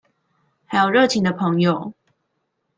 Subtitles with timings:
[0.65, 1.93] 還有熱情的朋友